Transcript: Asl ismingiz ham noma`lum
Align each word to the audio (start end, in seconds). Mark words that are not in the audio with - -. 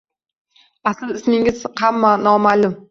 Asl 0.93 1.11
ismingiz 1.21 1.63
ham 1.85 2.05
noma`lum 2.29 2.79